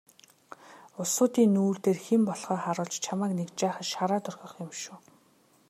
Улсуудын 0.99 1.49
нүүр 1.55 1.75
дээр 1.83 1.99
хэн 2.05 2.21
болохоо 2.27 2.57
харуулж 2.63 2.93
чамайг 3.05 3.31
нэг 3.37 3.49
жаахан 3.59 3.87
шараад 3.91 4.25
орхих 4.29 4.53
юм 4.63 4.71
шүү. 4.81 4.97